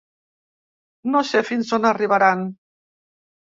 No 1.17 1.21
sé 1.33 1.43
fins 1.51 1.75
on 1.79 1.87
arribaran. 1.93 2.43